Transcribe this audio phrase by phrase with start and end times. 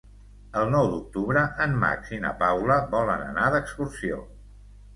[0.61, 4.21] El nou d'octubre en Max i na Paula volen anar d'excursió.